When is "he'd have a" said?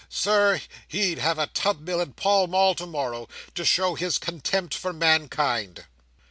0.87-1.45